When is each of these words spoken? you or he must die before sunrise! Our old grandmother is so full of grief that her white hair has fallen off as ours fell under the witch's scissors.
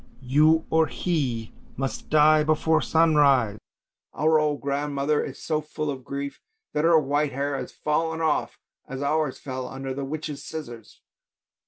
you 0.23 0.65
or 0.71 0.87
he 0.87 1.53
must 1.77 2.09
die 2.09 2.43
before 2.43 2.81
sunrise! 2.81 3.59
Our 4.15 4.39
old 4.39 4.59
grandmother 4.59 5.23
is 5.23 5.37
so 5.37 5.61
full 5.61 5.91
of 5.91 6.03
grief 6.03 6.41
that 6.73 6.83
her 6.83 6.97
white 6.99 7.33
hair 7.33 7.55
has 7.55 7.71
fallen 7.71 8.19
off 8.19 8.57
as 8.87 9.03
ours 9.03 9.37
fell 9.37 9.67
under 9.67 9.93
the 9.93 10.03
witch's 10.03 10.43
scissors. 10.43 11.03